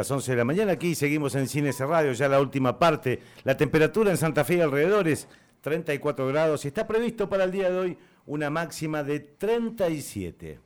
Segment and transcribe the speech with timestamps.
[0.00, 0.70] las 11 de la mañana.
[0.70, 3.18] Aquí seguimos en Cines Radio, ya la última parte.
[3.42, 5.26] La temperatura en Santa Fe y alrededores,
[5.60, 6.64] 34 grados.
[6.64, 10.60] Y está previsto para el día de hoy una máxima de 37.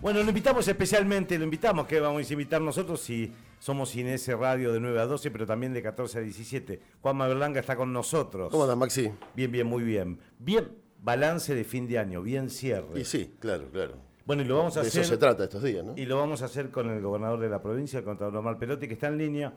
[0.00, 4.72] Bueno, lo invitamos especialmente, lo invitamos, que vamos a invitar nosotros si somos Cines Radio
[4.72, 6.80] de 9 a 12, pero también de 14 a 17.
[7.00, 8.52] Juan Berlanga está con nosotros.
[8.52, 9.10] ¿Cómo andas, Maxi?
[9.34, 10.20] Bien, bien, muy bien.
[10.38, 10.68] Bien,
[11.02, 13.00] balance de fin de año, bien cierre.
[13.00, 14.07] Y sí, claro, claro.
[14.28, 15.00] Bueno, y lo vamos a de hacer.
[15.00, 15.94] eso se trata estos días, ¿no?
[15.96, 18.86] Y lo vamos a hacer con el gobernador de la provincia, el contador normal Perotti,
[18.86, 19.54] que está en línea.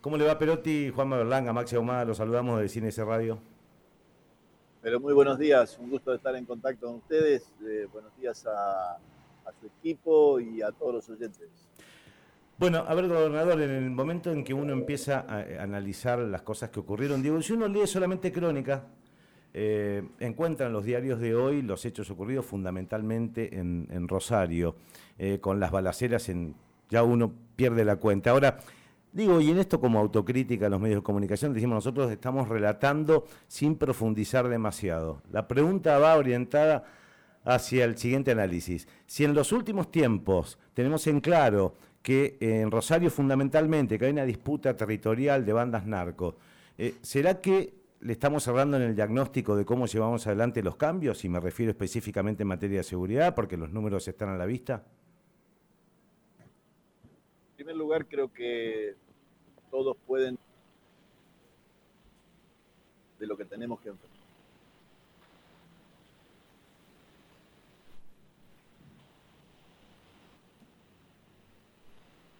[0.00, 0.90] ¿Cómo le va Perotti?
[0.90, 3.38] Juan Berlanga, Maxi Ahumada, los saludamos de Cine Radio.
[4.82, 7.52] Pero muy buenos días, un gusto de estar en contacto con ustedes.
[7.64, 11.48] Eh, buenos días a, a su equipo y a todos los oyentes.
[12.58, 16.70] Bueno, a ver, gobernador, en el momento en que uno empieza a analizar las cosas
[16.70, 18.82] que ocurrieron, digo, si uno lee solamente crónica,
[19.58, 24.76] eh, encuentran los diarios de hoy los hechos ocurridos fundamentalmente en, Rosario,
[25.18, 26.54] eh, con las balaceras en...
[26.90, 28.32] ya uno pierde la cuenta.
[28.32, 28.58] Ahora,
[29.14, 33.24] digo, y en esto como autocrítica en los medios de comunicación, decimos nosotros estamos relatando
[33.48, 35.22] sin profundizar demasiado.
[35.32, 36.84] La pregunta va orientada
[37.42, 38.86] hacia el siguiente análisis.
[39.06, 41.72] Si en los últimos tiempos tenemos en claro
[42.02, 46.34] que en Rosario fundamentalmente que hay una disputa territorial de bandas narcos,
[46.76, 51.24] eh, ¿será que le estamos hablando en el diagnóstico de cómo llevamos adelante los cambios,
[51.24, 54.84] y me refiero específicamente en materia de seguridad, porque los números están a la vista?
[57.50, 58.94] En primer lugar, creo que
[59.70, 60.38] todos pueden
[63.18, 64.16] de lo que tenemos que enfrentar.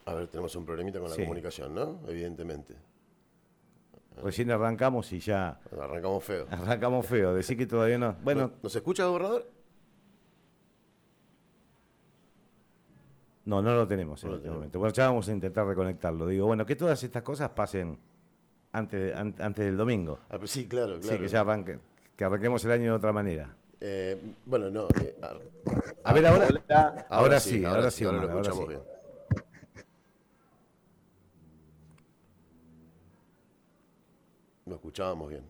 [0.05, 1.23] A ver, tenemos un problemita con la Sí.
[1.23, 1.99] comunicación, ¿no?
[2.07, 2.77] Evidentemente.
[4.23, 6.47] Recién arrancamos y ya Arrancamos feo.
[6.51, 7.35] arrancamos feo.
[7.35, 8.17] Decir que todavía no.
[8.23, 9.47] Bueno, ¿Nos escucha, gobernador?
[13.45, 14.59] no, no lo tenemos en No lo este tenemos.
[14.59, 14.79] momento.
[14.81, 16.27] Bueno, ya vamos a intentar reconectarlo.
[16.27, 17.97] Digo, bueno, que todas estas cosas pasen
[18.73, 20.19] antes, an- antes del domingo.
[20.31, 21.17] Ah, sí, claro, claro.
[21.17, 21.79] Sí, que ya arranque,
[22.17, 23.55] que arranquemos el año de otra manera.
[23.81, 24.89] Eh, bueno, no.
[25.01, 26.49] eh, a- A ver, ahora.
[27.09, 28.69] Ahora sí, ahora sí, ahora lo Omar, ahora escuchamos sí.
[28.69, 28.96] bien.
[34.67, 35.45] Lo escuchábamos bien.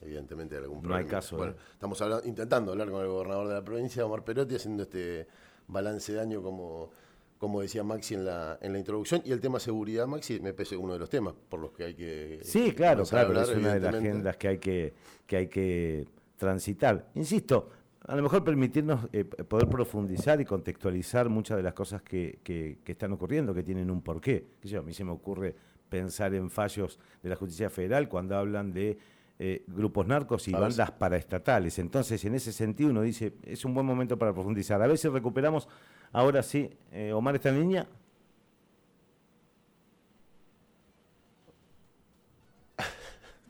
[0.00, 1.04] Evidentemente hay algún No problema.
[1.04, 1.56] hay caso, Bueno, ¿eh?
[1.74, 5.26] estamos habla- intentando hablar con el gobernador de la provincia, Omar Perotti, haciendo este
[5.68, 6.90] balance de año como,
[7.36, 9.20] como decía Maxi en la, en la introducción.
[9.26, 11.94] Y el tema seguridad, Maxi, me parece uno de los temas por los que hay
[11.94, 14.94] que Sí, claro, claro, hablar, es una de las agendas que hay que,
[15.26, 16.08] que hay que
[16.38, 17.10] transitar.
[17.14, 17.68] Insisto,
[18.06, 22.78] a lo mejor permitirnos eh, poder profundizar y contextualizar muchas de las cosas que, que-
[22.82, 24.46] que están ocurriendo, que tienen un porqué.
[24.62, 25.54] Qué sé yo, a mí se me ocurre
[25.90, 28.96] pensar en fallos de la justicia federal cuando hablan de
[29.42, 31.78] eh, grupos narcos y A veces- bandas paraestatales.
[31.78, 34.80] Entonces, en ese sentido, uno dice, es un buen momento para profundizar.
[34.82, 35.66] A ver si recuperamos,
[36.12, 37.86] ahora sí, eh, Omar está en línea.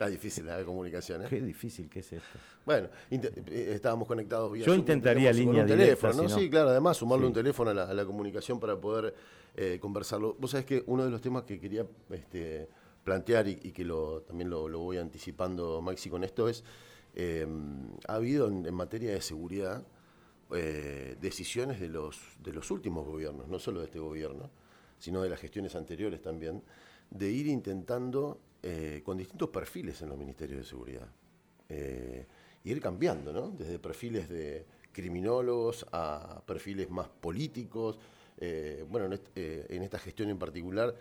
[0.01, 1.27] Está difícil la comunicación, ¿eh?
[1.29, 2.39] Qué difícil que es esto.
[2.65, 6.29] Bueno, eh, estábamos conectados vía Yo intentaría línea un teléfono, ¿no?
[6.31, 7.29] Sí, claro, además sumarle Sí.
[7.29, 9.15] un teléfono a la, a la comunicación para poder
[9.55, 10.37] eh, conversarlo.
[10.41, 12.67] Vos sabés que uno de los temas que quería este,
[13.05, 16.65] plantear y, y que lo, también lo, lo voy anticipando, Maxi, con esto es,
[17.15, 17.47] eh,
[18.09, 19.87] ha habido en, en materia de seguridad
[20.51, 24.49] eh, decisiones de los, de los últimos gobiernos, no solo de este gobierno,
[24.99, 26.63] sino de las gestiones anteriores también,
[27.11, 31.09] de ir intentando eh, con distintos perfiles en los ministerios de seguridad.
[31.69, 32.27] Eh,
[32.65, 33.51] y ir cambiando, ¿no?
[33.51, 37.99] Desde perfiles de criminólogos a perfiles más políticos.
[38.39, 40.95] Eh, bueno, en, est- en esta gestión en particular,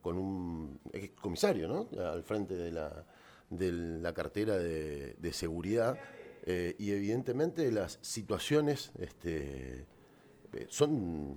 [0.00, 1.88] con un ex comisario, ¿no?
[2.00, 3.04] Al frente de la,
[3.50, 5.98] de la cartera de, de seguridad.
[6.46, 9.86] Y evidentemente las situaciones este,
[10.68, 11.36] son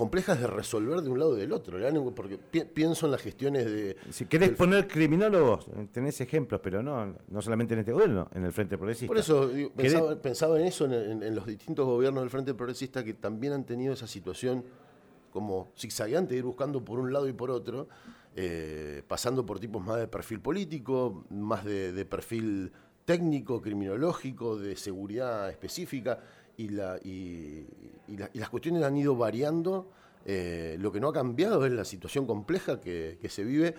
[0.00, 1.78] complejas de resolver de un lado y del otro,
[2.14, 3.96] porque pi- pienso en las gestiones de...
[4.10, 8.44] Si querés del- poner criminólogos, tenés ejemplos, pero no, no solamente en este gobierno, en
[8.46, 9.08] el Frente Progresista.
[9.08, 12.30] Por eso digo, ¿Querés- pensaba, pensaba en eso, en, en- en los distintos gobiernos del
[12.30, 14.64] Frente Progresista que también han tenido esa situación
[15.32, 17.86] como zigzagueante, ir buscando por un lado y por otro,
[18.36, 22.72] eh, pasando por tipos más de perfil político, más de, de perfil
[23.04, 26.20] técnico, criminológico, de seguridad específica,
[26.64, 27.66] y, la, y,
[28.08, 29.88] y la- y las cuestiones han ido variando.
[30.26, 33.74] eh, lo que no ha cambiado es la situación compleja que, que se vive,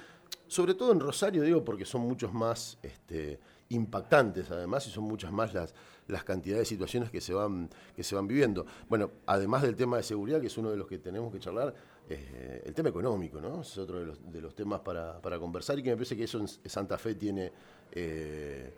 [0.47, 3.39] sobre todo en Rosario, digo, porque son muchos más este,
[3.69, 5.73] impactantes además y son muchas más las,
[6.07, 8.65] las cantidades de situaciones que se, van, que se van viviendo.
[8.89, 11.73] Bueno, además del tema de seguridad, que es uno de los que tenemos que charlar,
[12.09, 13.61] eh, el tema económico, ¿no?
[13.61, 16.23] Es otro de los, de los temas para, para conversar y que me parece que
[16.23, 17.51] eso en Santa Fe tiene
[17.91, 18.73] eh,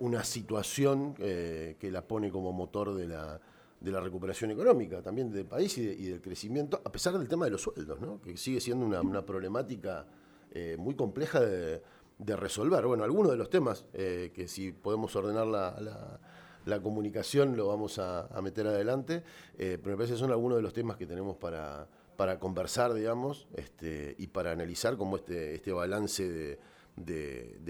[0.00, 3.40] una situación eh, que la pone como motor de la,
[3.80, 7.52] de la recuperación económica también del país y, del crecimiento, a pesar del tema de
[7.52, 8.20] los sueldos, ¿no?
[8.20, 10.06] que sigue siendo una, problemática
[10.52, 11.82] eh, muy compleja de,
[12.18, 12.84] resolver.
[12.84, 18.28] Bueno, algunos de los temas eh, que si podemos ordenar la, comunicación lo vamos a,
[18.42, 19.24] meter adelante,
[19.56, 23.48] pero me parece que son algunos de los temas que tenemos para, para conversar, digamos,
[23.54, 26.58] este, y para analizar como este, este balance de,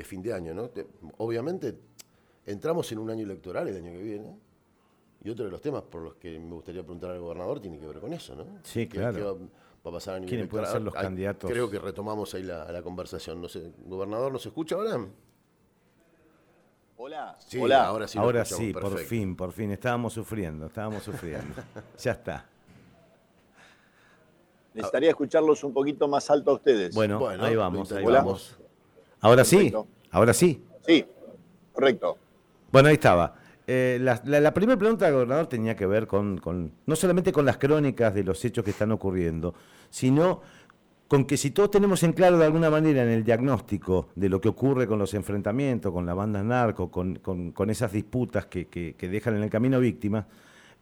[0.04, 0.54] fin de año.
[0.54, 0.70] ¿no?
[1.18, 1.78] obviamente
[2.46, 4.36] entramos en un año electoral el año que viene
[5.22, 7.86] y otro de los temas por los que me gustaría preguntar al gobernador tiene que
[7.86, 8.46] ver con eso, ¿no?
[8.62, 9.38] Sí, claro.
[9.84, 11.50] va, a pasar a nivel ¿Quiénes pueden ser los candidatos?
[11.50, 13.40] Creo que retomamos ahí la, conversación.
[13.40, 15.06] No sé, ¿gobernador nos escucha ahora?
[16.96, 17.36] Hola.
[17.38, 17.86] Sí, Hola.
[17.86, 18.18] ahora sí.
[18.18, 19.70] Ahora sí, por fin, por fin.
[19.72, 21.54] Estábamos sufriendo, estábamos sufriendo.
[21.98, 22.46] ya está.
[24.72, 26.94] Necesitaría escucharlos un poquito más alto a ustedes.
[26.94, 28.56] Bueno, ahí vamos, ahí vamos.
[29.20, 29.72] Ahora sí,
[30.10, 30.62] ahora sí.
[30.86, 31.04] Sí,
[31.72, 32.16] correcto.
[32.72, 33.34] Bueno, ahí estaba.
[33.66, 36.40] Eh, la, primera pregunta del gobernador tenía que ver con,
[36.86, 39.54] no solamente con las crónicas de los hechos que están ocurriendo,
[39.90, 40.40] sino
[41.06, 44.40] con que si todos tenemos en claro de alguna manera en el diagnóstico de lo
[44.40, 47.20] que ocurre con los enfrentamientos, con la banda narco, con,
[47.68, 50.26] esas disputas que, dejan en el camino víctimas,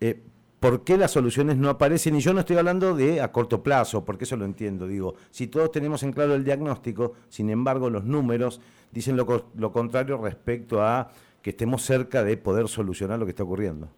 [0.00, 0.22] eh,
[0.60, 2.16] ¿por qué las soluciones no aparecen?
[2.16, 4.86] Y yo no estoy hablando de a corto plazo, porque eso lo entiendo.
[4.86, 8.60] Digo, si todos tenemos en claro el diagnóstico, sin embargo los números
[8.90, 11.10] dicen lo contrario respecto a
[11.42, 13.88] que estemos cerca de poder solucionar lo que está ocurriendo?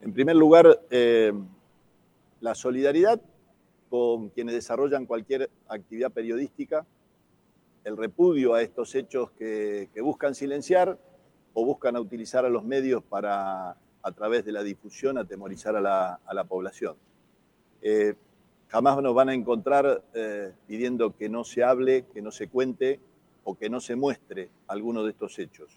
[0.00, 1.32] En primer lugar, eh,
[2.40, 3.20] la solidaridad
[3.88, 6.84] con quienes desarrollan cualquier actividad periodística,
[7.84, 10.98] el repudio a estos hechos que, buscan silenciar
[11.54, 16.44] o buscan utilizar a los medios para, a través de la difusión, atemorizar a la,
[16.44, 16.96] población.
[17.80, 18.14] Eh,
[18.68, 23.00] jamás nos van a encontrar eh, pidiendo que no se hable, que no se cuente,
[23.44, 25.70] o que no se muestre alguno de estos hechos.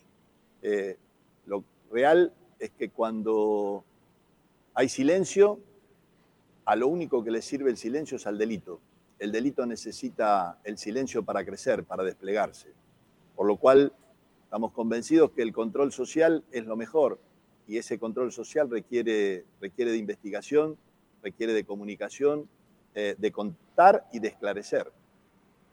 [0.61, 0.97] Eh,
[1.45, 3.83] lo real es que cuando
[4.73, 5.59] hay silencio,
[6.65, 8.79] a lo único que le sirve el silencio es al delito.
[9.19, 12.73] El delito necesita el silencio para crecer, para desplegarse.
[13.35, 13.93] Por lo cual
[14.43, 17.19] estamos convencidos que el control social es lo mejor
[17.67, 20.77] y ese control social requiere, requiere de investigación,
[21.23, 22.47] requiere de comunicación,
[22.93, 24.91] eh, de contar y de esclarecer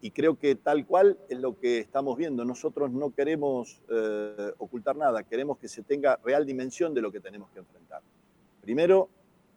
[0.03, 2.43] y creo que tal cual es lo que estamos viendo.
[2.43, 7.21] Nosotros no queremos eh, ocultar nada, queremos que se tenga real dimensión de lo que
[7.21, 8.01] tenemos que enfrentar.
[8.61, 9.07] Primero,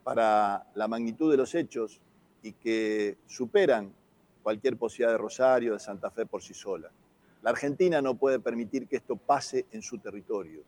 [0.05, 2.01] para la magnitud de los hechos
[2.45, 3.93] y que superan
[4.45, 6.93] cualquier posibilidad de Rosario, de Santa Fe por sí sola.
[7.43, 10.63] La Argentina no puede permitir que esto pase en su territorio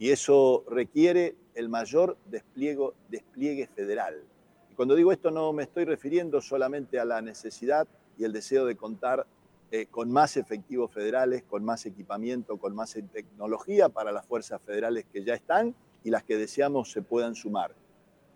[0.00, 4.24] y eso requiere el mayor despliegue, despliegue federal.
[4.70, 7.86] Y cuando digo esto no me estoy refiriendo solamente a la necesidad
[8.16, 9.26] y el deseo de contar
[9.70, 15.04] eh, con más efectivos federales, con más equipamiento, con más tecnología para las fuerzas federales
[15.12, 17.74] que ya están y las que deseamos se puedan sumar.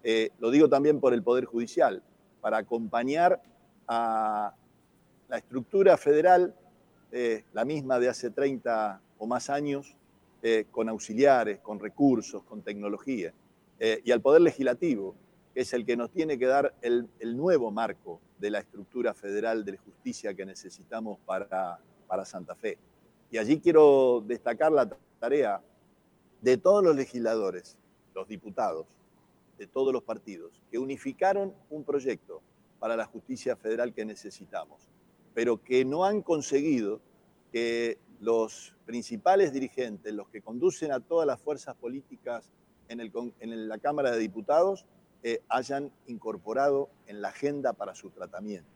[0.02, 2.02] Eh, lo digo también por el Poder Judicial,
[2.42, 3.40] para acompañar
[3.88, 4.54] a
[5.30, 6.54] la estructura federal,
[7.10, 9.96] eh, la misma de hace 30 o más años,
[10.70, 13.32] con auxiliares, con recursos, con tecnología,
[13.80, 15.14] y al Poder Legislativo,
[15.54, 19.64] que es el que nos tiene que dar el, nuevo marco de la estructura federal
[19.64, 22.76] de justicia que necesitamos para, para Santa Fe.
[23.30, 24.88] Y allí quiero destacar la
[25.20, 25.62] tarea
[26.42, 27.78] de todos los legisladores,
[28.14, 28.86] los diputados,
[29.56, 32.42] de todos los partidos, que unificaron un proyecto
[32.80, 34.88] para la justicia federal que necesitamos,
[35.32, 37.00] pero que no han conseguido
[37.52, 42.50] que los principales dirigentes, los que conducen a todas las fuerzas políticas
[42.88, 44.86] en, el, en la Cámara de Diputados,
[45.26, 48.68] eh, hayan incorporado en la agenda para su tratamiento.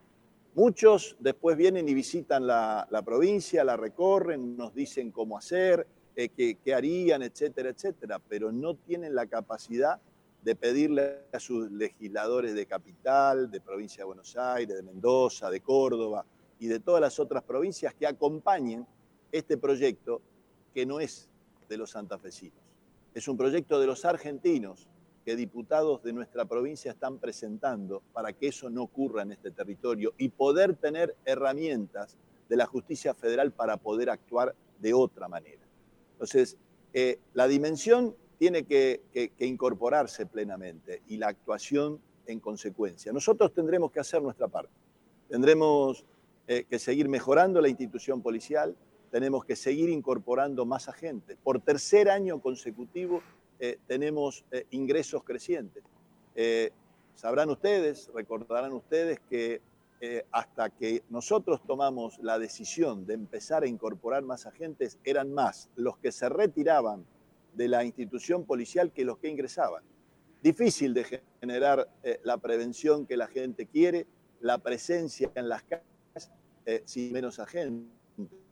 [0.54, 6.74] Muchos después vienen y visitan la, provincia, la recorren, nos dicen cómo hacer, eh, qué,
[6.74, 10.00] harían, etcétera, etcétera, pero no tienen la capacidad
[10.42, 15.60] de pedirle a sus legisladores de capital, de provincia de Buenos Aires, de Mendoza, de
[15.60, 16.24] Córdoba
[16.58, 18.86] y de todas las otras provincias que acompañen
[19.32, 20.22] este proyecto
[20.74, 21.28] que no es
[21.68, 22.62] de los santafesinos.
[23.14, 24.88] Es un proyecto de los argentinos
[25.24, 30.14] que diputados de nuestra provincia están presentando para que eso no ocurra en este territorio
[30.16, 32.16] y poder tener herramientas
[32.48, 35.60] de la justicia federal para poder actuar de otra manera.
[36.12, 36.56] Entonces,
[36.94, 39.02] eh, la dimensión tiene que,
[39.40, 43.12] incorporarse plenamente y la actuación en consecuencia.
[43.12, 44.72] Nosotros tendremos que hacer nuestra parte.
[45.28, 46.04] Tendremos
[46.46, 48.76] eh, que seguir mejorando la institución policial,
[49.10, 51.36] tenemos que seguir incorporando más agentes.
[51.42, 53.22] Por tercer año consecutivo
[53.58, 55.82] eh, tenemos eh, ingresos crecientes.
[56.34, 56.70] Eh,
[57.14, 59.60] sabrán ustedes, recordarán ustedes que
[60.30, 65.98] hasta que nosotros tomamos la decisión de empezar a incorporar más agentes, eran más los
[65.98, 67.04] que se retiraban
[67.54, 69.82] de la institución policial que los que ingresaban.
[70.40, 74.06] Difícil de generar eh, la prevención que la gente quiere,
[74.40, 76.30] la presencia en las calles
[76.64, 77.97] eh, sin menos agentes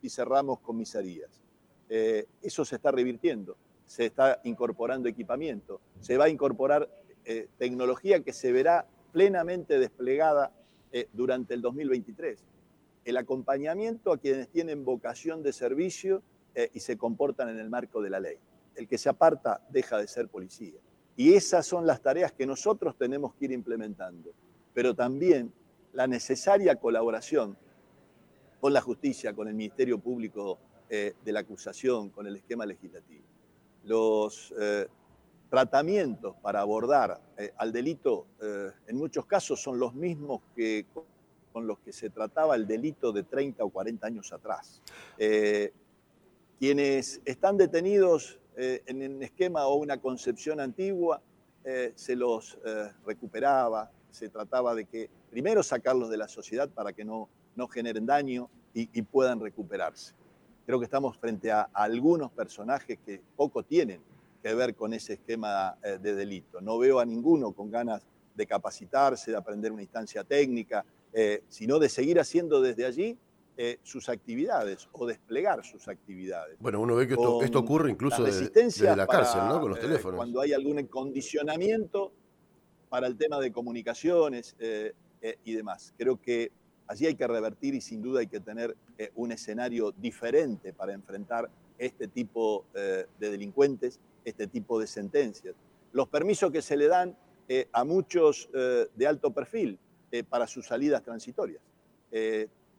[0.01, 1.41] y cerramos comisarías.
[1.89, 6.89] Eh, eso se está revirtiendo, se está incorporando equipamiento, se va a incorporar
[7.57, 10.53] tecnología que se verá plenamente desplegada
[11.11, 12.41] durante el 2023.
[13.03, 16.23] El acompañamiento a quienes tienen vocación de servicio
[16.73, 18.37] y se comportan en el marco de la ley
[18.77, 20.79] el que se aparta deja de ser policía.
[21.15, 24.31] Y esas son las tareas que nosotros tenemos que ir implementando,
[24.73, 25.51] pero también
[25.93, 27.57] la necesaria colaboración
[28.59, 30.59] con la justicia, con el Ministerio Público
[30.89, 33.23] eh, de la acusación, con el esquema legislativo.
[33.83, 34.87] Los eh,
[35.49, 38.27] tratamientos para abordar eh, al delito
[38.87, 40.85] en muchos casos son los mismos que
[41.53, 44.81] con los que se trataba el delito de 30 o 40 años atrás.
[46.59, 51.21] quienes están detenidos en un esquema o una concepción antigua,
[51.95, 52.59] se los
[53.05, 58.05] recuperaba, se trataba de que primero sacarlos de la sociedad para que no, no generen
[58.05, 60.13] daño y, puedan recuperarse.
[60.65, 64.01] Creo que estamos frente a, algunos personajes que poco tienen
[64.43, 66.61] que ver con ese esquema de delito.
[66.61, 70.85] No veo a ninguno con ganas de capacitarse, de aprender una instancia técnica,
[71.47, 73.17] sino de seguir haciendo desde allí
[73.59, 76.59] eh, sus actividades o desplegar sus actividades.
[76.59, 79.59] Bueno, uno ve que esto, ocurre incluso desde, la cárcel, ¿no?
[79.59, 80.15] Con los eh, teléfonos.
[80.15, 82.13] cuando hay algún condicionamiento
[82.87, 84.93] para el tema de comunicaciones eh,
[85.43, 85.91] y demás.
[85.97, 86.51] Creo que
[86.87, 88.75] allí hay que revertir y sin duda hay que tener
[89.15, 95.55] un escenario diferente para enfrentar este tipo de delincuentes, este tipo de sentencias.
[95.91, 97.15] Los permisos que se le dan
[97.71, 99.77] a muchos de alto perfil
[100.29, 101.61] para sus salidas transitorias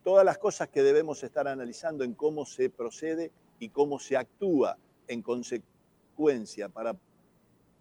[0.08, 4.78] todas las cosas que debemos estar analizando en cómo se procede y cómo se actúa
[5.06, 6.96] en consecuencia para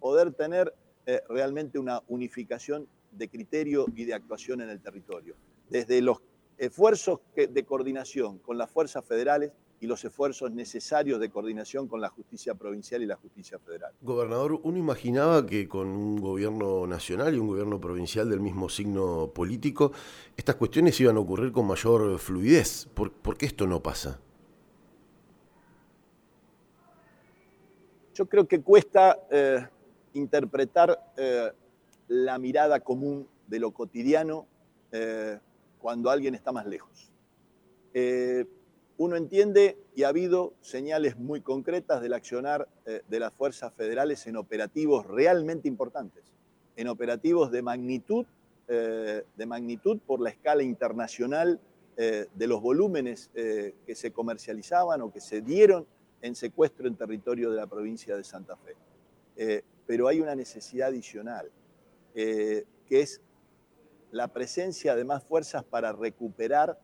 [0.02, 0.74] poder tener
[1.06, 5.36] eh, realmente una unificación de criterio y de actuación en el territorio.
[5.70, 6.22] Desde los
[6.58, 12.10] esfuerzos de coordinación con las fuerzas federales y los esfuerzos necesarios de coordinación con la
[12.10, 13.94] justicia provincial y la justicia federal.
[14.02, 19.32] Gobernador, uno imaginaba que con un gobierno nacional y un gobierno provincial del mismo signo
[19.34, 19.92] político,
[20.36, 22.88] estas cuestiones iban a ocurrir con mayor fluidez.
[22.94, 24.20] ¿Por, qué esto no pasa?
[28.16, 29.68] Yo creo que cuesta eh,
[30.14, 31.52] interpretar eh,
[32.08, 34.48] la mirada común de lo cotidiano
[34.92, 35.38] eh,
[35.80, 37.12] cuando alguien está más lejos
[38.98, 44.26] uno entiende y ha habido señales muy concretas del accionar eh, de las fuerzas federales
[44.28, 46.24] en operativos realmente importantes,
[46.76, 48.26] en operativos de magnitud,
[48.68, 51.60] eh, de magnitud por la escala internacional
[51.96, 55.86] eh, de los volúmenes que se comercializaban o que se dieron
[56.22, 59.64] en secuestro en territorio de la provincia de Santa Fe.
[59.86, 61.50] pero hay una necesidad adicional,
[62.14, 63.22] que es
[64.18, 66.78] la presencia de más fuerzas para recuperar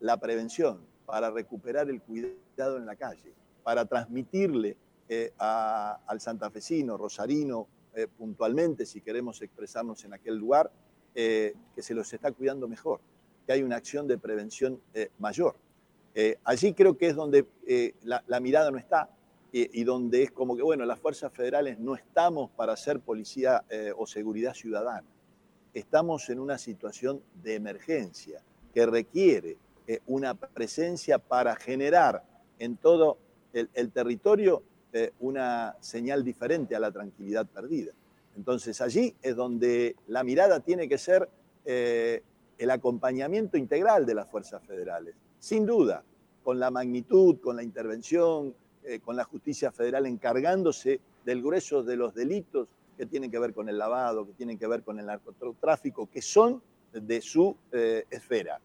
[0.00, 3.32] la prevención, para recuperar el cuidado en la calle,
[3.62, 4.76] para transmitirle
[5.08, 10.70] eh, al santafesino, rosarino, eh, puntualmente, si queremos expresarnos en aquel lugar,
[11.14, 13.00] eh, que se los está cuidando mejor,
[13.46, 14.80] que hay una acción de prevención
[15.18, 15.56] mayor.
[16.44, 17.46] allí creo que es donde
[18.02, 19.08] la, mirada no está
[19.50, 23.64] y, donde es como que, bueno, las fuerzas federales no estamos para hacer policía
[23.96, 25.06] o seguridad ciudadana.
[25.78, 28.42] Estamos en una situación de emergencia
[28.74, 29.56] que requiere
[29.86, 32.24] eh, una presencia para generar
[32.58, 33.16] en todo
[33.52, 37.92] el, territorio eh, una señal diferente a la tranquilidad perdida.
[38.36, 41.28] Entonces allí es donde la mirada tiene que ser
[41.64, 42.24] eh,
[42.58, 46.02] el acompañamiento integral de las fuerzas federales, sin duda,
[46.42, 48.52] con la magnitud, con la intervención,
[49.04, 53.70] con la justicia federal encargándose del grueso de los delitos que tienen que ver con
[53.70, 56.60] el lavado, que tienen que ver con el narcotráfico, que son
[56.92, 57.56] de su
[58.10, 58.60] esfera.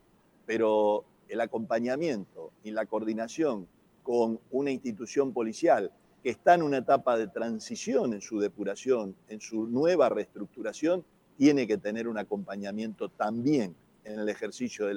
[0.45, 3.67] Pero el acompañamiento y la coordinación
[4.01, 9.41] con una institución policial que está en una etapa de transición en su depuración, en
[9.41, 11.03] su nueva reestructuración,
[11.37, 13.75] tiene que tener un acompañamiento también
[14.05, 14.93] en el ejercicio de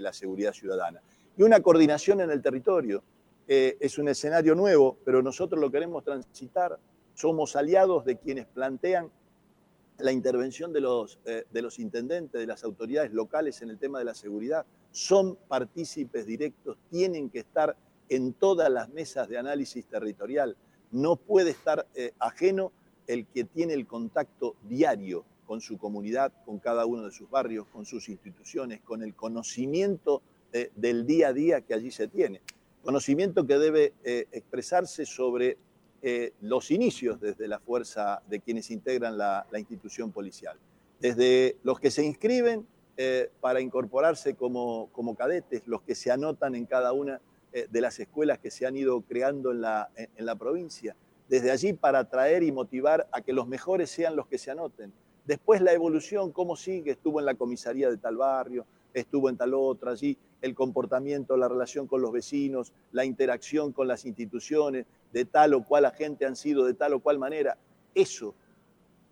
[0.00, 1.00] la, seguridad ciudadana.
[1.36, 3.02] Y una coordinación en el territorio.
[3.46, 6.78] Eh, es un escenario nuevo, pero nosotros lo queremos transitar.
[7.14, 9.10] Somos aliados de quienes plantean
[9.98, 13.98] la intervención de los, eh, de los intendentes, de las autoridades locales en el tema
[13.98, 17.76] de la seguridad son partícipes directos, tienen que estar
[18.08, 20.56] en todas las mesas de análisis territorial.
[20.92, 22.72] No puede estar eh, ajeno
[23.06, 27.66] el que tiene el contacto diario con su comunidad, con cada uno de sus barrios,
[27.68, 32.40] con sus instituciones, con el conocimiento eh, del día a día que allí se tiene.
[32.82, 35.56] Conocimiento que debe expresarse sobre
[36.06, 40.58] eh, los inicios desde la fuerza de quienes integran la, institución policial.
[41.00, 42.66] Desde los que se inscriben
[42.98, 47.22] eh, para incorporarse como, como, cadetes, los que se anotan en cada una
[47.54, 50.94] eh, de las escuelas que se han ido creando en la, en la provincia.
[51.30, 54.92] Desde allí para atraer y motivar a que los mejores sean los que se anoten.
[55.24, 59.54] Después la evolución, cómo sigue, estuvo en la comisaría de tal barrio, estuvo en tal
[59.54, 65.24] otra, allí el comportamiento, la relación con los vecinos, la interacción con las instituciones, de
[65.24, 67.56] tal o cual agente han sido de tal o cual manera.
[67.94, 68.34] Eso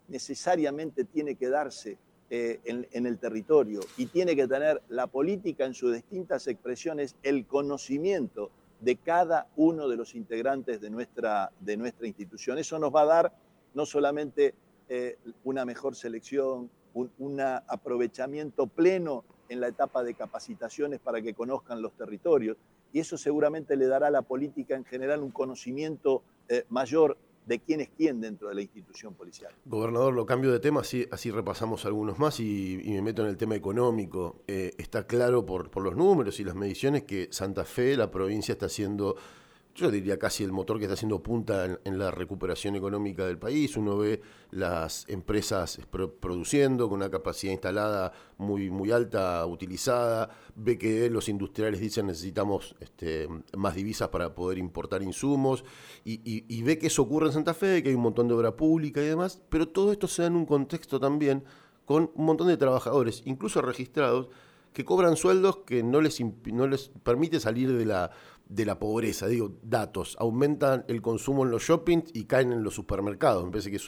[0.08, 1.96] necesariamente tiene que darse
[2.28, 7.46] eh, en, el territorio y tiene que tener la política en sus distintas expresiones el
[7.46, 12.58] conocimiento de cada uno de los integrantes de nuestra, de nuestra institución.
[12.58, 13.36] Eso nos va a dar
[13.72, 14.54] no solamente
[14.90, 21.82] eh, una mejor selección, un aprovechamiento pleno en la etapa de capacitaciones para que conozcan
[21.82, 22.56] los territorios,
[22.92, 27.58] y eso seguramente le dará a la política en general un conocimiento eh, mayor de
[27.58, 29.52] quién es quién dentro de la institución policial.
[29.64, 33.36] Gobernador, lo cambio de tema, así, así repasamos algunos más y, me meto en el
[33.36, 34.42] tema económico.
[34.46, 38.52] Eh, está claro por, por los números y las mediciones que Santa Fe, la provincia,
[38.52, 39.16] está haciendo
[39.74, 43.76] yo diría casi el motor que está haciendo punta en, la recuperación económica del país.
[43.76, 45.80] Uno ve las empresas
[46.20, 52.76] produciendo con una capacidad instalada muy, muy alta, utilizada, ve que los industriales dicen necesitamos
[52.80, 55.64] este, más divisas para poder importar insumos,
[56.04, 59.00] y, ve que eso ocurre en Santa Fe, que hay un montón de obra pública
[59.00, 61.44] y demás, pero todo esto se da en un contexto también
[61.86, 64.28] con un montón de trabajadores, incluso registrados,
[64.72, 68.10] que cobran sueldos que no les, no les permite salir de la
[68.54, 69.26] de la pobreza.
[69.26, 73.44] Digo, datos, aumentan el consumo en los shoppings y caen en los supermercados.
[73.44, 73.78] Me parece que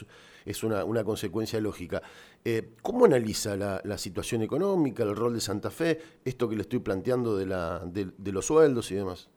[0.45, 2.01] es, una, consecuencia lógica.
[2.43, 6.79] Eh, ¿Cómo analiza la, situación económica, el rol de Santa Fe, esto que le estoy
[6.79, 9.29] planteando de, la, de, los sueldos y demás?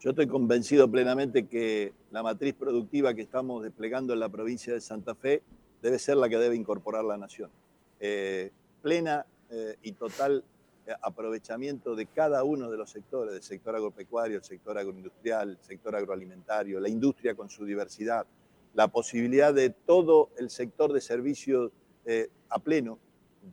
[0.00, 4.82] Yo estoy convencido plenamente que la matriz productiva que estamos desplegando en la provincia de
[4.82, 5.42] Santa Fe
[5.80, 7.50] debe ser la que debe incorporar la nación.
[8.00, 8.50] Eh,
[8.82, 10.44] plena eh, y total
[11.02, 15.96] aprovechamiento de cada uno de los sectores, del sector agropecuario, el sector agroindustrial, el sector
[15.96, 18.26] agroalimentario, la industria con su diversidad,
[18.74, 21.70] la posibilidad de todo el sector de servicios
[22.04, 22.98] eh, a pleno,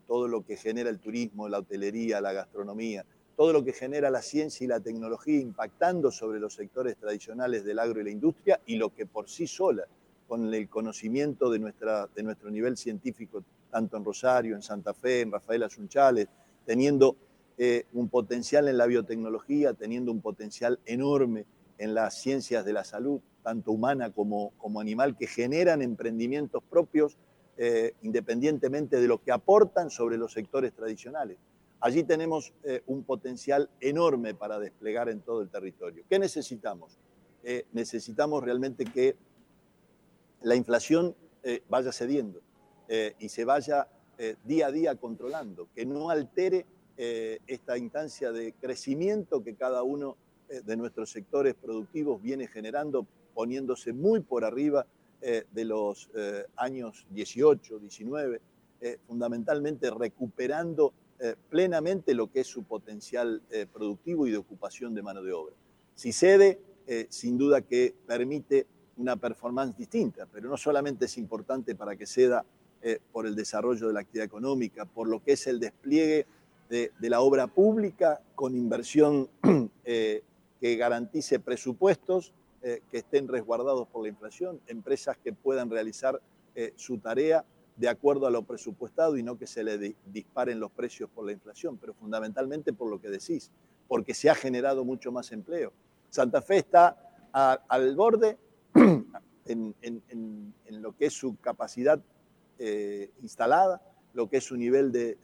[0.08, 3.06] todo lo que genera el turismo, la hotelería, la gastronomía,
[3.36, 7.80] todo lo que genera la ciencia y la tecnología impactando sobre los sectores tradicionales del
[7.80, 9.84] agro y la industria y lo que por sí sola,
[10.28, 15.22] con el conocimiento de, nuestra, de nuestro nivel científico, tanto en Rosario, en Santa Fe,
[15.22, 16.28] en Rafael Asunchales,
[16.66, 17.16] teniendo
[17.58, 21.46] eh, un potencial en la biotecnología, teniendo un potencial enorme
[21.78, 27.18] en las ciencias de la salud, tanto humana como, como animal, que generan emprendimientos propios
[27.58, 31.38] eh, independientemente de lo que aportan sobre los sectores tradicionales.
[31.80, 36.04] Allí tenemos eh, un potencial enorme para desplegar en todo el territorio.
[36.10, 36.98] ¿Qué necesitamos?
[37.74, 39.16] necesitamos realmente que
[40.44, 41.16] la inflación
[41.70, 42.40] vaya cediendo
[43.18, 43.88] y se vaya
[44.44, 46.68] día a día controlando, que no altere
[47.04, 50.18] eh, esta instancia de crecimiento que cada uno
[50.50, 54.86] eh, de nuestros sectores productivos viene generando, poniéndose muy por arriba
[55.22, 56.10] de los
[56.56, 58.42] años 18, 19,
[59.06, 60.94] fundamentalmente recuperando
[61.48, 63.40] plenamente lo que es su potencial
[63.72, 65.56] productivo y de ocupación de mano de obra.
[65.94, 66.60] Si cede,
[67.10, 68.66] sin duda que permite
[68.98, 72.44] una performance distinta, pero no solamente es importante para que ceda
[72.84, 76.26] eh, por el desarrollo de la actividad económica, por lo que es el despliegue
[76.72, 79.30] de, la obra pública con inversión
[79.86, 80.24] eh,
[80.60, 86.22] que garantice presupuestos eh, que estén resguardados por la inflación, empresas que puedan realizar
[86.76, 87.46] su tarea
[87.78, 91.32] de acuerdo a lo presupuestado y no que se le disparen los precios por la
[91.32, 93.52] inflación, pero fundamentalmente por lo que decís,
[93.88, 95.72] porque se ha generado mucho más empleo.
[96.10, 96.98] Santa Fe está
[97.34, 98.38] al borde
[99.46, 102.02] en, lo que es su capacidad
[102.60, 103.82] eh, instalada,
[104.14, 105.18] lo que es su nivel de,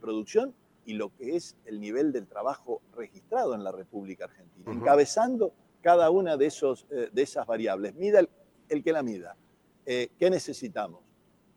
[0.00, 0.54] producción
[0.90, 6.10] y lo que es el nivel del trabajo registrado en la República Argentina, encabezando cada
[6.10, 7.94] una de, esos, eh, de esas variables.
[7.94, 8.26] Mida
[8.68, 9.36] el, que la mida.
[9.86, 11.00] Eh, ¿Qué necesitamos?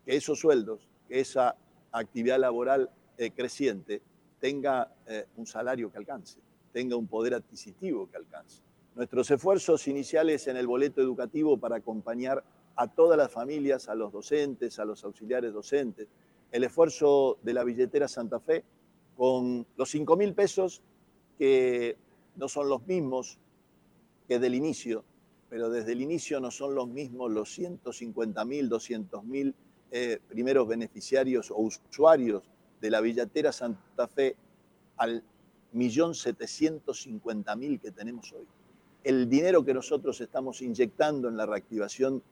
[0.06, 1.56] Que esos sueldos, que esa
[1.92, 2.92] actividad laboral
[3.36, 4.02] creciente
[4.40, 4.92] tenga
[5.38, 6.40] un salario que alcance,
[6.72, 8.62] tenga un poder adquisitivo que alcance.
[8.96, 12.44] Nuestros esfuerzos iniciales en el boleto educativo para acompañar
[12.76, 16.08] a todas las familias, a los docentes, a los auxiliares docentes.
[16.52, 18.64] El esfuerzo de la billetera Santa Fe
[19.18, 20.82] con los 5 mil pesos
[21.38, 21.98] que
[22.36, 23.38] no son los mismos
[24.28, 25.04] que del inicio,
[25.50, 29.54] pero desde el inicio no son los mismos los 150 mil, 200 mil
[29.92, 32.44] eh, primeros beneficiarios o usuarios
[32.82, 34.36] de la billetera Santa Fe
[34.98, 35.24] al
[35.74, 38.46] millón 750 mil que tenemos hoy.
[39.04, 42.24] el dinero que nosotros estamos inyectando en la reactivación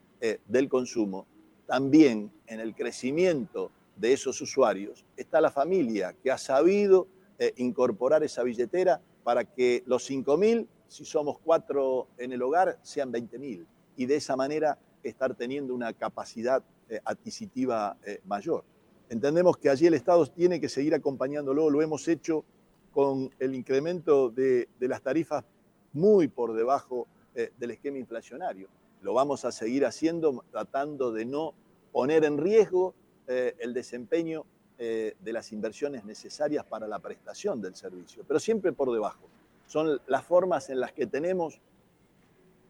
[0.48, 1.26] del consumo,
[1.66, 7.08] también en el crecimiento de esos usuarios, está la familia que ha sabido
[7.56, 13.66] incorporar esa billetera para que los 5.000, si somos cuatro en el hogar, sean 20.000
[13.96, 16.64] y de esa manera estar teniendo una capacidad
[17.04, 18.64] adquisitiva mayor.
[19.12, 22.46] Entendemos que allí el Estado tiene que seguir acompañándolo, lo hemos hecho
[22.94, 25.44] con el incremento de, las tarifas
[25.92, 28.70] muy por debajo eh, del esquema inflacionario.
[29.02, 31.54] Lo vamos a seguir haciendo tratando de no
[31.92, 32.94] poner en riesgo
[33.32, 34.46] eh, el desempeño
[34.78, 39.30] eh, de las inversiones necesarias para la prestación del servicio, pero siempre por debajo.
[39.68, 41.62] Son las formas en las que tenemos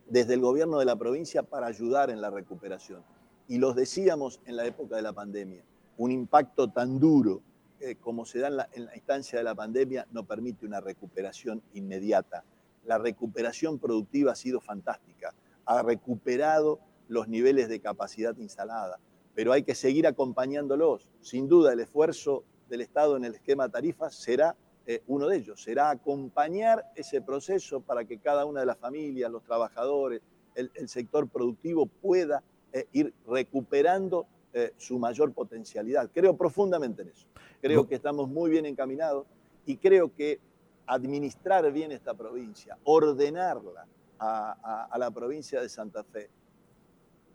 [0.07, 3.03] desde el gobierno de la provincia para ayudar en la recuperación.
[3.47, 5.63] Y los decíamos en la época de la pandemia
[5.97, 7.41] un impacto tan duro
[7.79, 12.43] eh, como se da en la, instancia de la pandemia no permite una recuperación inmediata.
[12.85, 15.33] La recuperación productiva ha sido fantástica,
[15.65, 18.99] ha recuperado los niveles de capacidad instalada,
[19.35, 21.09] pero hay que seguir acompañándolos.
[21.21, 24.55] Sin duda, el esfuerzo del Estado en el esquema tarifas será
[24.87, 29.31] eh, uno de ellos, será acompañar ese proceso para que cada una de las familias,
[29.31, 30.21] los trabajadores,
[30.55, 36.09] el, sector productivo pueda eh, ir recuperando eh, su mayor potencialidad.
[36.13, 37.27] Creo profundamente en eso.
[37.61, 39.27] Creo que estamos muy bien encaminados
[39.65, 40.39] y creo que
[40.87, 43.87] administrar bien esta provincia, ordenarla
[44.19, 46.29] a, la provincia de Santa Fe.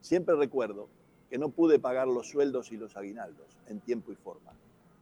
[0.00, 0.88] Siempre recuerdo
[1.28, 4.52] que no pude pagar los sueldos y los aguinaldos en tiempo y forma.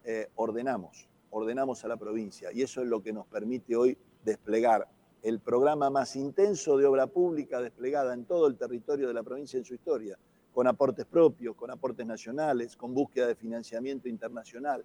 [0.05, 4.89] Eh, ordenamos, ordenamos a la provincia y eso es lo que nos permite hoy desplegar
[5.23, 9.59] el programa más intenso de obra pública desplegada en todo el territorio de la provincia
[9.59, 10.19] en su historia,
[10.53, 14.85] con aportes propios, con aportes nacionales, con búsqueda de financiamiento internacional,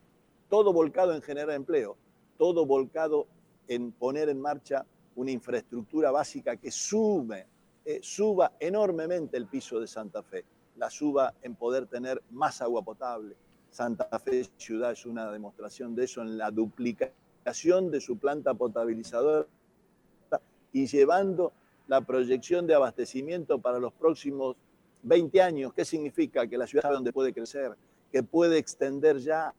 [0.50, 1.98] todo volcado en generar empleo,
[2.38, 3.28] todo volcado
[3.68, 7.46] en poner en marcha una infraestructura básica que sume,
[7.84, 10.46] eh, suba enormemente el piso de Santa Fe,
[10.80, 13.36] la suba en poder tener más agua potable.
[13.70, 19.46] Santa Fe ciudad es una demostración de eso en la duplicación de su planta potabilizadora
[20.72, 21.52] y llevando
[21.88, 24.56] la proyección de abastecimiento para los próximos
[25.04, 26.48] 20 años, ¿qué significa?
[26.48, 27.76] Que la ciudad sabe dónde puede crecer,
[28.12, 29.54] que puede extender ya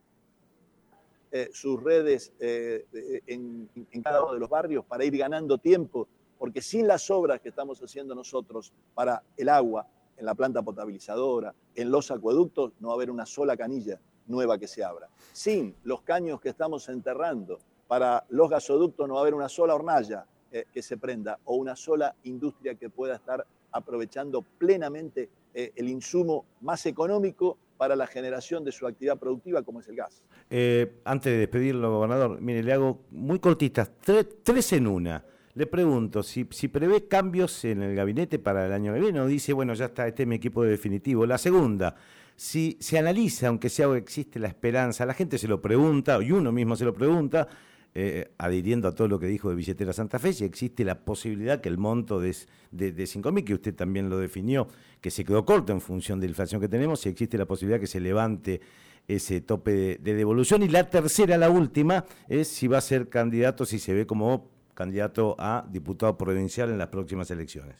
[1.33, 2.87] eh, sus redes eh,
[3.27, 3.69] en,
[4.03, 7.81] cada uno de los barrios para ir ganando tiempo, porque sin las obras que estamos
[7.81, 9.87] haciendo nosotros para el agua,
[10.21, 14.59] en la planta potabilizadora, en los acueductos, no va a haber una sola canilla nueva
[14.59, 15.09] que se abra.
[15.33, 19.75] Sin los caños que estamos enterrando para los gasoductos, no va a haber una sola
[19.75, 25.73] hornalla eh, que se prenda o una sola industria que pueda estar aprovechando plenamente eh,
[25.75, 30.23] el insumo más económico para la generación de su actividad productiva, como es el gas.
[30.51, 35.25] Eh, antes de despedirlo, gobernador, mire, le hago muy cortitas, tres, en una.
[35.61, 39.27] Le pregunto si, si, prevé cambios en el gabinete para el año que viene o
[39.27, 41.27] dice, bueno, ya está, este es mi equipo definitivo.
[41.27, 41.97] La segunda,
[42.35, 46.51] si se analiza, aunque sea existe la esperanza, la gente se lo pregunta, y uno
[46.51, 47.47] mismo se lo pregunta,
[47.93, 51.61] eh, adhiriendo a todo lo que dijo de Billetera Santa Fe, si existe la posibilidad
[51.61, 52.35] que el monto de,
[52.71, 54.67] de, de 5.000, que usted también lo definió,
[55.03, 57.79] que se quedó corto en función de la inflación que tenemos, si existe la posibilidad
[57.79, 58.63] que se levante
[59.07, 60.63] ese tope de, devolución.
[60.63, 64.59] Y la tercera, la última, es si va a ser candidato, si se ve como
[64.81, 67.77] candidato a diputado provincial en las próximas elecciones.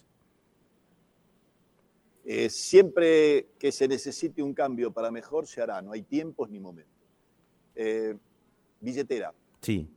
[2.27, 6.61] Eh, siempre que se necesite un cambio para mejor, se hará, no hay tiempos ni
[6.61, 6.93] momentos.
[7.75, 8.15] Eh,
[8.81, 9.33] billetera.
[9.63, 9.89] Sí.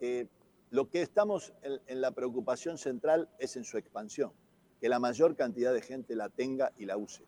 [0.00, 0.26] Eh,
[0.70, 4.32] lo que estamos en, la preocupación central es en su expansión,
[4.80, 7.24] que la mayor cantidad de gente la tenga y la use.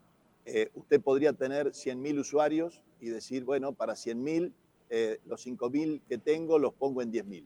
[0.74, 4.54] Usted podría tener 100.000 usuarios y decir, bueno, para 100.000,
[4.88, 7.44] eh, los 5.000 que tengo los pongo en 10.000.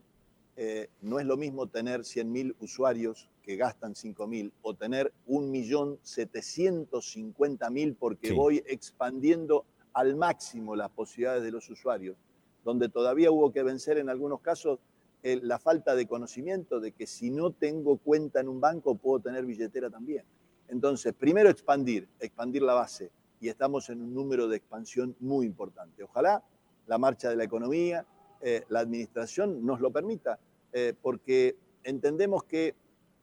[1.01, 8.63] no es lo mismo tener 100.000 usuarios que gastan 5.000 o tener 1.750.000 porque voy
[8.67, 12.17] expandiendo al máximo las posibilidades de los usuarios,
[12.65, 14.79] donde todavía hubo que vencer en algunos casos
[15.23, 19.47] la falta de conocimiento de que si no tengo cuenta en un banco puedo tener
[19.47, 20.25] billetera también.
[20.69, 26.03] Entonces, primero expandir, expandir la base y estamos en un número de expansión muy importante.
[26.03, 26.43] Ojalá
[26.87, 28.05] la marcha de la economía,
[28.47, 30.39] eh, la administración nos lo permita,
[30.71, 32.75] eh, porque entendemos que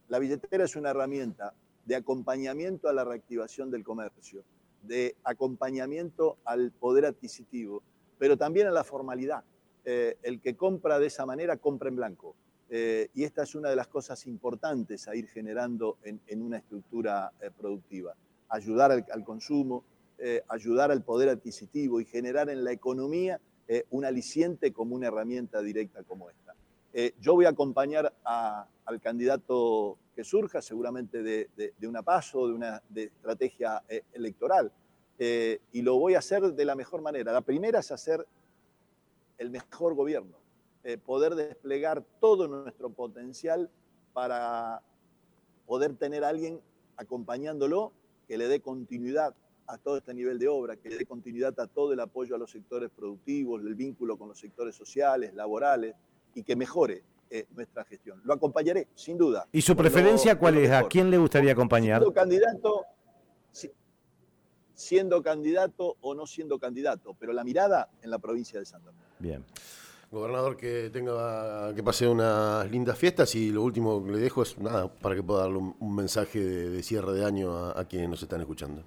[0.08, 1.54] la billetera es una herramienta
[1.86, 4.44] de acompañamiento a la reactivación del comercio,
[4.82, 7.84] de acompañamiento al poder adquisitivo,
[8.18, 9.44] pero también a la formalidad.
[9.86, 12.36] Eh, el que compra de esa manera compra en blanco.
[12.72, 18.16] Y esta es una de las cosas importantes a ir generando en, una estructura productiva.
[18.48, 19.84] Ayudar al, consumo,
[20.48, 23.42] ayudar al poder adquisitivo y generar en la economía
[23.90, 26.54] un aliciente como una herramienta directa como esta.
[27.22, 33.84] yo voy a acompañar al candidato que surja, seguramente de, una paso, de una estrategia
[33.88, 34.72] eh, electoral.
[35.18, 37.32] Eh, y lo voy a hacer de la mejor manera.
[37.32, 38.26] La primera es hacer
[39.38, 40.38] el mejor gobierno,
[40.84, 43.70] eh, poder desplegar todo nuestro potencial
[44.14, 44.82] para
[45.66, 46.60] poder tener a alguien
[46.98, 47.94] acompañándolo
[48.28, 49.34] que le dé continuidad
[49.72, 52.52] a todo este nivel de obra, que dé continuidad a todo el apoyo a los
[52.52, 55.96] sectores productivos, el vínculo con los sectores sociales, laborales,
[56.36, 58.22] y que mejore eh, nuestra gestión.
[58.26, 59.48] Lo acompañaré, sin duda.
[59.52, 60.72] ¿Y su preferencia cuál es?
[60.72, 62.02] ¿A quién le gustaría acompañar?
[62.02, 62.86] Siendo candidato,
[64.74, 68.98] siendo candidato o no siendo candidato, pero la mirada en la provincia de Santa Fe.
[69.20, 69.46] Bien.
[70.12, 74.58] Gobernador, que tenga que pase unas lindas fiestas y lo último que le dejo es
[74.58, 78.42] nada, para que pueda darle un, mensaje de, cierre de año a, quienes nos están
[78.42, 78.84] escuchando.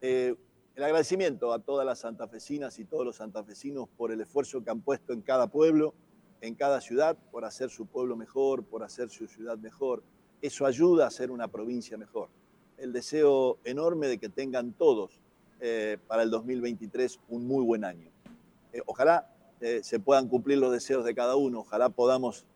[0.00, 0.34] Eh,
[0.78, 4.80] el agradecimiento a todas las santafesinas y todos los santafesinos por el esfuerzo que han
[4.80, 5.92] puesto en cada pueblo,
[6.40, 10.04] en cada ciudad, por hacer su pueblo mejor, por hacer su ciudad mejor.
[10.40, 12.28] Eso ayuda a hacer una provincia mejor.
[12.76, 15.18] El deseo enorme de que tengan todos
[15.60, 18.08] eh, para el 2023 un muy buen año.
[18.72, 22.46] Eh, ojalá eh, se puedan cumplir los deseos de cada uno, ojalá podamos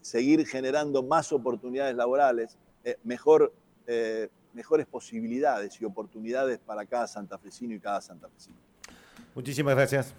[0.00, 2.58] seguir generando más oportunidades laborales,
[3.04, 3.52] mejor
[4.58, 8.56] mejores posibilidades y oportunidades para cada santafesino y cada santafesina.
[9.32, 10.14] Muchísimas gracias.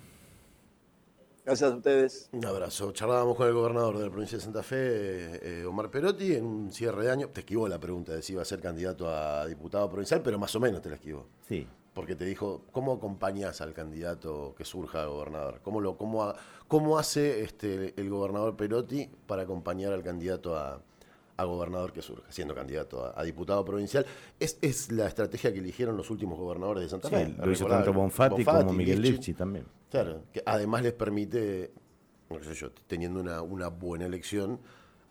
[1.43, 2.29] Gracias a ustedes.
[2.31, 2.93] Un abrazo.
[2.93, 6.71] Charlábamos con el gobernador de la provincia de Santa Fe, eh, Omar Perotti, en un
[6.71, 7.27] cierre de año.
[7.27, 10.55] Te esquivó la pregunta de si iba a ser candidato a diputado provincial, pero más
[10.55, 11.27] o menos te la esquivó.
[11.45, 11.67] Sí.
[11.93, 15.59] Porque te dijo, ¿cómo acompañas al candidato que surja a gobernador?
[15.63, 16.33] ¿Cómo, lo, cómo,
[16.69, 20.81] cómo hace este, el gobernador Perotti para acompañar al candidato a,
[21.39, 24.05] a gobernador que surja, siendo candidato a, diputado provincial.
[24.39, 27.33] Es, es, la estrategia que eligieron los últimos gobernadores de Santa Fe.
[27.37, 29.65] lo hizo tanto Bonfatti, como Miguel Lipchi también.
[29.89, 31.71] Claro, que además les permite,
[32.29, 34.59] no sé yo, teniendo una, una buena elección,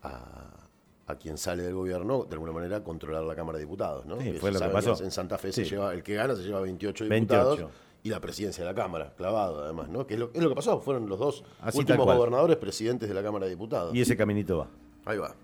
[0.03, 0.69] a,
[1.07, 4.05] a, quien sale del gobierno, de alguna manera, controlar la Cámara de Diputados.
[4.05, 4.21] ¿no?
[4.21, 5.03] Sí, fue lo que pasó.
[5.03, 7.61] En Santa Fe se lleva, el que gana se lleva 28 diputados.
[8.01, 10.07] Y la presidencia de la Cámara, clavado además, ¿no?
[10.07, 13.25] Que es lo, es lo que pasó, fueron los dos últimos gobernadores presidentes de la
[13.25, 13.93] Cámara de Diputados.
[13.93, 14.69] Y ese caminito va.
[15.05, 15.35] Ahí va.